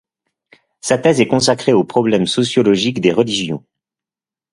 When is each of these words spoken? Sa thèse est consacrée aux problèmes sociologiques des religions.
Sa 0.79 0.97
thèse 0.97 1.21
est 1.21 1.27
consacrée 1.27 1.73
aux 1.73 1.83
problèmes 1.83 2.25
sociologiques 2.25 3.01
des 3.01 3.11
religions. 3.11 3.63